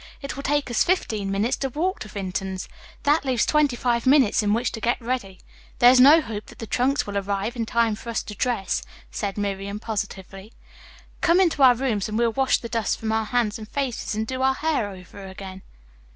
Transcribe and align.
It 0.19 0.35
will 0.35 0.41
take 0.41 0.71
us 0.71 0.83
fifteen 0.83 1.29
minutes 1.29 1.55
to 1.57 1.69
walk 1.69 1.99
to 1.99 2.07
Vinton's. 2.07 2.67
That 3.03 3.23
leaves 3.23 3.45
twenty 3.45 3.75
five 3.75 4.07
minutes 4.07 4.41
in 4.41 4.51
which 4.51 4.71
to 4.71 4.81
get 4.81 4.99
ready." 4.99 5.41
"There 5.77 5.91
is 5.91 5.99
no 5.99 6.21
hope 6.21 6.47
that 6.47 6.57
the 6.57 6.65
trunks 6.65 7.05
will 7.05 7.19
arrive 7.19 7.55
in 7.55 7.67
time 7.67 7.93
for 7.93 8.09
us 8.09 8.23
to 8.23 8.33
dress," 8.33 8.81
said 9.11 9.37
Miriam 9.37 9.79
positively. 9.79 10.53
"Come 11.21 11.39
into 11.39 11.61
our 11.61 11.75
room 11.75 12.01
and 12.07 12.17
we'll 12.17 12.31
wash 12.31 12.57
the 12.57 12.67
dust 12.67 12.97
from 12.99 13.11
our 13.11 13.25
hands 13.25 13.59
and 13.59 13.69
faces 13.69 14.15
and 14.15 14.25
do 14.25 14.41
our 14.41 14.55
hair 14.55 14.89
over 14.89 15.27
again." 15.27 15.61